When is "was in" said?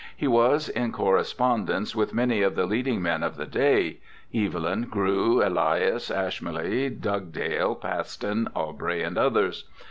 0.27-0.91